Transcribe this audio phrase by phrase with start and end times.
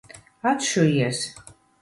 [0.51, 1.19] Atšujies!